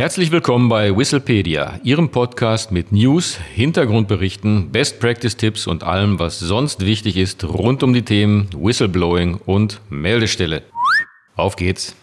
Herzlich 0.00 0.30
willkommen 0.30 0.70
bei 0.70 0.96
Whistlepedia, 0.96 1.78
Ihrem 1.84 2.08
Podcast 2.08 2.72
mit 2.72 2.90
News, 2.90 3.36
Hintergrundberichten, 3.36 4.72
Best 4.72 4.98
Practice 4.98 5.36
Tipps 5.36 5.66
und 5.66 5.84
allem, 5.84 6.18
was 6.18 6.38
sonst 6.38 6.86
wichtig 6.86 7.18
ist 7.18 7.44
rund 7.44 7.82
um 7.82 7.92
die 7.92 8.00
Themen 8.00 8.48
Whistleblowing 8.56 9.34
und 9.44 9.82
Meldestelle. 9.90 10.62
Auf 11.36 11.54
geht's! 11.54 11.94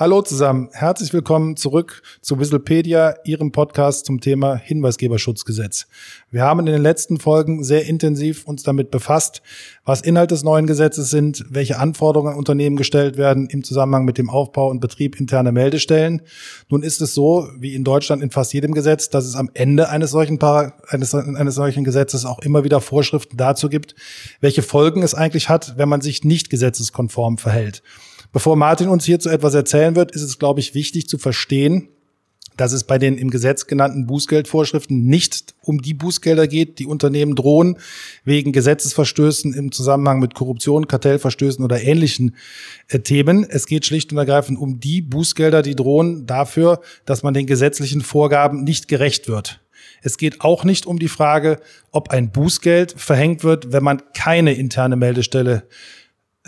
Hallo 0.00 0.22
zusammen, 0.22 0.70
herzlich 0.72 1.12
willkommen 1.12 1.58
zurück 1.58 2.00
zu 2.22 2.40
Whistlepedia, 2.40 3.16
Ihrem 3.24 3.52
Podcast 3.52 4.06
zum 4.06 4.22
Thema 4.22 4.56
Hinweisgeberschutzgesetz. 4.56 5.88
Wir 6.30 6.42
haben 6.42 6.60
in 6.60 6.64
den 6.72 6.80
letzten 6.80 7.20
Folgen 7.20 7.62
sehr 7.62 7.84
intensiv 7.84 8.46
uns 8.46 8.62
damit 8.62 8.90
befasst, 8.90 9.42
was 9.84 10.00
Inhalt 10.00 10.30
des 10.30 10.42
neuen 10.42 10.66
Gesetzes 10.66 11.10
sind, 11.10 11.44
welche 11.50 11.78
Anforderungen 11.78 12.32
an 12.32 12.38
Unternehmen 12.38 12.76
gestellt 12.76 13.18
werden 13.18 13.50
im 13.50 13.62
Zusammenhang 13.62 14.06
mit 14.06 14.16
dem 14.16 14.30
Aufbau 14.30 14.70
und 14.70 14.80
Betrieb 14.80 15.20
interner 15.20 15.52
Meldestellen. 15.52 16.22
Nun 16.70 16.82
ist 16.82 17.02
es 17.02 17.12
so, 17.12 17.50
wie 17.58 17.74
in 17.74 17.84
Deutschland 17.84 18.22
in 18.22 18.30
fast 18.30 18.54
jedem 18.54 18.72
Gesetz, 18.72 19.10
dass 19.10 19.26
es 19.26 19.36
am 19.36 19.50
Ende 19.52 19.90
eines 19.90 20.12
solchen, 20.12 20.38
Para 20.38 20.72
eines, 20.88 21.14
eines 21.14 21.56
solchen 21.56 21.84
Gesetzes 21.84 22.24
auch 22.24 22.38
immer 22.38 22.64
wieder 22.64 22.80
Vorschriften 22.80 23.36
dazu 23.36 23.68
gibt, 23.68 23.94
welche 24.40 24.62
Folgen 24.62 25.02
es 25.02 25.14
eigentlich 25.14 25.50
hat, 25.50 25.74
wenn 25.76 25.90
man 25.90 26.00
sich 26.00 26.24
nicht 26.24 26.48
gesetzeskonform 26.48 27.36
verhält. 27.36 27.82
Bevor 28.32 28.56
Martin 28.56 28.88
uns 28.88 29.04
hierzu 29.04 29.28
etwas 29.28 29.54
erzählen 29.54 29.96
wird, 29.96 30.12
ist 30.12 30.22
es, 30.22 30.38
glaube 30.38 30.60
ich, 30.60 30.74
wichtig 30.74 31.08
zu 31.08 31.18
verstehen, 31.18 31.88
dass 32.56 32.72
es 32.72 32.84
bei 32.84 32.98
den 32.98 33.16
im 33.16 33.30
Gesetz 33.30 33.66
genannten 33.66 34.06
Bußgeldvorschriften 34.06 35.06
nicht 35.06 35.54
um 35.62 35.80
die 35.80 35.94
Bußgelder 35.94 36.46
geht, 36.46 36.78
die 36.78 36.86
Unternehmen 36.86 37.34
drohen 37.34 37.78
wegen 38.24 38.52
Gesetzesverstößen 38.52 39.54
im 39.54 39.72
Zusammenhang 39.72 40.20
mit 40.20 40.34
Korruption, 40.34 40.86
Kartellverstößen 40.86 41.64
oder 41.64 41.82
ähnlichen 41.82 42.36
äh, 42.88 42.98
Themen. 42.98 43.46
Es 43.48 43.66
geht 43.66 43.86
schlicht 43.86 44.12
und 44.12 44.18
ergreifend 44.18 44.58
um 44.58 44.78
die 44.78 45.00
Bußgelder, 45.00 45.62
die 45.62 45.74
drohen 45.74 46.26
dafür, 46.26 46.80
dass 47.06 47.22
man 47.22 47.34
den 47.34 47.46
gesetzlichen 47.46 48.02
Vorgaben 48.02 48.62
nicht 48.62 48.88
gerecht 48.88 49.26
wird. 49.26 49.60
Es 50.02 50.18
geht 50.18 50.42
auch 50.42 50.64
nicht 50.64 50.86
um 50.86 50.98
die 50.98 51.08
Frage, 51.08 51.60
ob 51.90 52.10
ein 52.10 52.30
Bußgeld 52.30 52.92
verhängt 52.96 53.42
wird, 53.42 53.72
wenn 53.72 53.82
man 53.82 54.02
keine 54.14 54.52
interne 54.52 54.96
Meldestelle 54.96 55.64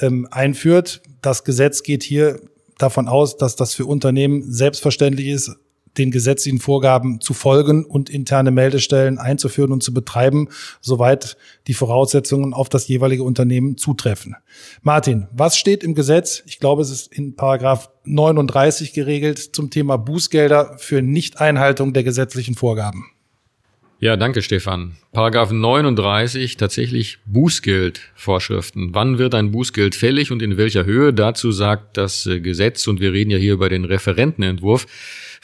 ähm, 0.03 0.28
einführt. 0.31 1.03
Das 1.22 1.45
Gesetz 1.45 1.83
geht 1.83 2.03
hier 2.03 2.41
davon 2.78 3.08
aus, 3.08 3.36
dass 3.36 3.56
das 3.56 3.75
für 3.75 3.86
Unternehmen 3.86 4.42
selbstverständlich 4.53 5.28
ist, 5.28 5.56
den 5.98 6.11
gesetzlichen 6.11 6.59
Vorgaben 6.59 7.20
zu 7.20 7.34
folgen 7.34 7.84
und 7.84 8.09
interne 8.09 8.50
Meldestellen 8.50 9.19
einzuführen 9.19 9.72
und 9.72 9.83
zu 9.83 9.92
betreiben, 9.92 10.48
soweit 10.81 11.36
die 11.67 11.75
Voraussetzungen 11.75 12.55
auf 12.55 12.69
das 12.69 12.89
jeweilige 12.89 13.25
Unternehmen 13.25 13.77
zutreffen. 13.77 14.36
Martin, 14.81 15.28
was 15.33 15.56
steht 15.56 15.84
im 15.84 15.94
Gesetz? 15.94 16.42
Ich 16.47 16.59
glaube, 16.59 16.83
es 16.83 16.91
ist 16.91 17.12
in 17.12 17.37
Paragraph 17.37 17.91
39 18.05 18.94
geregelt 18.94 19.39
zum 19.55 19.70
Thema 19.70 19.98
Bußgelder 19.98 20.77
für 20.78 21.03
Nichteinhaltung 21.03 21.92
der 21.92 22.05
gesetzlichen 22.05 22.55
Vorgaben. 22.55 23.11
Ja, 24.03 24.17
danke 24.17 24.42
Stefan. 24.42 24.97
Paragraph 25.12 25.53
39 25.53 26.56
tatsächlich 26.56 27.19
Bußgeldvorschriften. 27.25 28.97
Wann 28.97 29.19
wird 29.19 29.33
ein 29.33 29.53
Bußgeld 29.53 29.94
fällig 29.94 30.33
und 30.33 30.42
in 30.42 30.56
welcher 30.56 30.84
Höhe? 30.84 31.12
Dazu 31.12 31.53
sagt 31.53 31.98
das 31.98 32.27
äh, 32.27 32.41
Gesetz, 32.41 32.89
und 32.89 33.00
wir 33.00 33.12
reden 33.12 33.31
ja 33.31 33.39
hier 33.39 33.53
über 33.53 33.69
den 33.69 33.84
Referentenentwurf, 33.84 34.89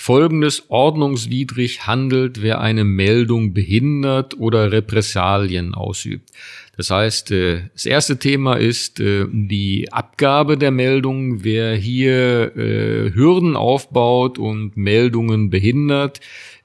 folgendes 0.00 0.62
ordnungswidrig 0.68 1.88
handelt, 1.88 2.40
wer 2.40 2.60
eine 2.60 2.84
Meldung 2.84 3.52
behindert 3.52 4.38
oder 4.38 4.70
Repressalien 4.70 5.74
ausübt. 5.74 6.30
Das 6.78 6.90
heißt, 6.90 7.32
äh, 7.32 7.62
das 7.72 7.86
erste 7.86 8.20
Thema 8.20 8.54
ist 8.54 9.00
äh, 9.00 9.26
die 9.28 9.92
Abgabe 9.92 10.56
der 10.56 10.70
Meldung. 10.70 11.42
Wer 11.42 11.74
hier 11.74 12.56
äh, 12.56 13.12
Hürden 13.12 13.56
aufbaut 13.56 14.38
und 14.38 14.76
Meldungen 14.76 15.50
behindert, 15.50 16.20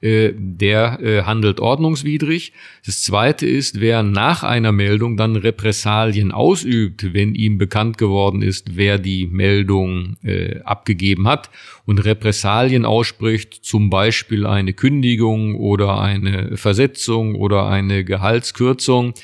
der 0.06 1.24
handelt 1.24 1.60
ordnungswidrig. 1.60 2.52
Das 2.84 3.04
zweite 3.04 3.46
ist, 3.46 3.80
wer 3.80 4.02
nach 4.02 4.42
einer 4.42 4.70
Meldung 4.70 5.16
dann 5.16 5.34
Repressalien 5.34 6.30
ausübt, 6.30 7.14
wenn 7.14 7.34
ihm 7.34 7.56
bekannt 7.56 7.96
geworden 7.96 8.42
ist, 8.42 8.76
wer 8.76 8.98
die 8.98 9.26
Meldung 9.26 10.18
abgegeben 10.62 11.26
hat 11.26 11.48
und 11.86 12.04
Repressalien 12.04 12.84
ausspricht, 12.84 13.23
zum 13.62 13.90
Beispiel 13.90 14.46
eine 14.46 14.72
Kündigung 14.72 15.56
oder 15.56 15.98
eine 16.00 16.56
Versetzung 16.56 17.34
oder 17.34 17.66
eine 17.66 18.04
Gehaltskürzung, 18.04 19.14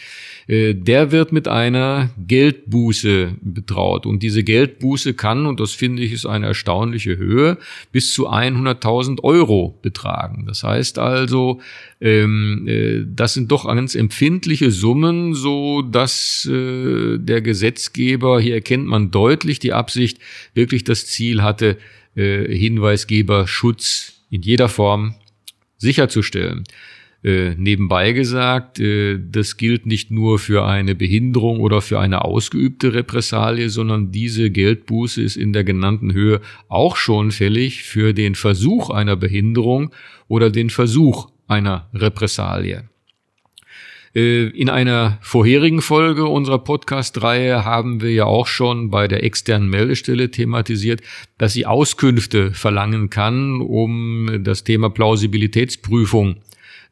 der 0.50 1.12
wird 1.12 1.30
mit 1.30 1.46
einer 1.46 2.10
Geldbuße 2.26 3.36
betraut. 3.40 4.04
Und 4.04 4.20
diese 4.22 4.42
Geldbuße 4.42 5.14
kann, 5.14 5.46
und 5.46 5.60
das 5.60 5.72
finde 5.72 6.02
ich 6.02 6.12
ist 6.12 6.26
eine 6.26 6.46
erstaunliche 6.46 7.16
Höhe, 7.16 7.56
bis 7.92 8.12
zu 8.12 8.28
100.000 8.28 9.22
Euro 9.22 9.78
betragen. 9.80 10.46
Das 10.46 10.64
heißt 10.64 10.98
also, 10.98 11.60
ähm, 12.00 12.66
äh, 12.66 13.04
das 13.06 13.34
sind 13.34 13.52
doch 13.52 13.66
ganz 13.66 13.94
empfindliche 13.94 14.72
Summen, 14.72 15.34
so 15.34 15.82
dass 15.82 16.46
äh, 16.46 17.18
der 17.18 17.42
Gesetzgeber, 17.42 18.40
hier 18.40 18.54
erkennt 18.54 18.86
man 18.86 19.12
deutlich 19.12 19.60
die 19.60 19.72
Absicht, 19.72 20.18
wirklich 20.54 20.82
das 20.82 21.06
Ziel 21.06 21.42
hatte, 21.42 21.78
äh, 22.16 22.52
Hinweisgeberschutz 22.52 24.14
in 24.30 24.42
jeder 24.42 24.68
Form 24.68 25.14
sicherzustellen. 25.78 26.64
Äh, 27.22 27.54
nebenbei 27.56 28.12
gesagt, 28.12 28.80
äh, 28.80 29.18
das 29.18 29.58
gilt 29.58 29.84
nicht 29.84 30.10
nur 30.10 30.38
für 30.38 30.64
eine 30.64 30.94
Behinderung 30.94 31.60
oder 31.60 31.82
für 31.82 32.00
eine 32.00 32.24
ausgeübte 32.24 32.94
Repressalie, 32.94 33.68
sondern 33.68 34.10
diese 34.10 34.50
Geldbuße 34.50 35.20
ist 35.20 35.36
in 35.36 35.52
der 35.52 35.64
genannten 35.64 36.14
Höhe 36.14 36.40
auch 36.68 36.96
schon 36.96 37.30
fällig 37.30 37.82
für 37.82 38.14
den 38.14 38.34
Versuch 38.34 38.88
einer 38.88 39.16
Behinderung 39.16 39.92
oder 40.28 40.48
den 40.48 40.70
Versuch 40.70 41.28
einer 41.46 41.90
Repressalie. 41.92 42.88
Äh, 44.14 44.46
in 44.46 44.70
einer 44.70 45.18
vorherigen 45.20 45.82
Folge 45.82 46.24
unserer 46.24 46.60
Podcast-Reihe 46.60 47.66
haben 47.66 48.00
wir 48.00 48.12
ja 48.12 48.24
auch 48.24 48.46
schon 48.46 48.90
bei 48.90 49.08
der 49.08 49.24
externen 49.24 49.68
Meldestelle 49.68 50.30
thematisiert, 50.30 51.02
dass 51.36 51.52
sie 51.52 51.66
Auskünfte 51.66 52.52
verlangen 52.52 53.10
kann, 53.10 53.60
um 53.60 54.42
das 54.42 54.64
Thema 54.64 54.88
Plausibilitätsprüfung 54.88 56.36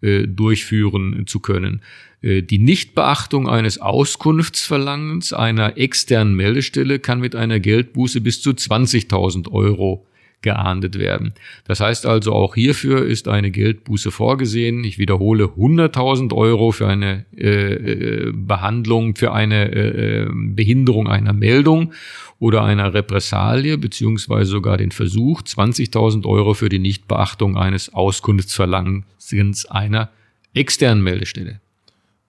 äh, 0.01 0.27
durchführen 0.27 1.27
zu 1.27 1.41
können. 1.41 1.83
Äh, 2.23 2.43
die 2.43 2.59
Nichtbeachtung 2.59 3.49
eines 3.49 3.79
Auskunftsverlangens 3.81 5.33
einer 5.33 5.77
externen 5.77 6.35
Meldestelle 6.35 6.99
kann 6.99 7.21
mit 7.21 7.35
einer 7.35 7.61
Geldbuße 7.61 8.21
bis 8.21 8.43
zu 8.43 8.51
20.000 8.51 9.51
Euro 9.51 10.07
geahndet 10.43 10.99
werden. 10.99 11.35
Das 11.65 11.81
heißt 11.81 12.07
also, 12.07 12.33
auch 12.33 12.55
hierfür 12.55 13.05
ist 13.05 13.29
eine 13.29 13.51
Geldbuße 13.51 14.11
vorgesehen. 14.11 14.85
Ich 14.85 14.99
wiederhole 14.99 15.45
100.000 15.45 16.33
Euro 16.35 16.71
für 16.71 16.87
eine 16.87 17.27
äh, 17.37 17.73
äh, 17.73 18.33
Behandlung, 18.33 19.17
für 19.17 19.33
eine 19.33 19.73
äh, 19.73 20.23
äh 20.23 20.29
Behinderung 20.31 21.09
einer 21.09 21.33
Meldung 21.33 21.93
oder 22.39 22.63
einer 22.63 22.95
Repressalie, 22.95 23.79
beziehungsweise 23.79 24.51
sogar 24.51 24.77
den 24.77 24.93
Versuch, 24.93 25.43
20.000 25.43 26.25
Euro 26.27 26.55
für 26.55 26.69
die 26.69 26.79
Nichtbeachtung 26.79 27.57
eines 27.57 27.93
Auskunftsverlangens 27.93 29.67
einer 29.67 30.11
externen 30.55 31.03
Meldestelle. 31.03 31.61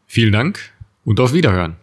Vielen 0.07 0.33
Dank 0.33 0.73
und 1.05 1.21
auf 1.21 1.33
Wiederhören. 1.33 1.77